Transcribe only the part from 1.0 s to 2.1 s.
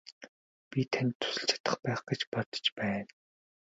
тусалж чадах байх